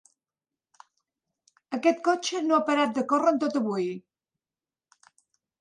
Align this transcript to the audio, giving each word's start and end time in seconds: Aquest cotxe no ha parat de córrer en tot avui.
Aquest 1.77 2.01
cotxe 2.09 2.41
no 2.47 2.57
ha 2.57 2.65
parat 2.71 2.97
de 2.97 3.05
córrer 3.13 3.35
en 3.35 3.39
tot 3.45 3.61
avui. 3.63 3.87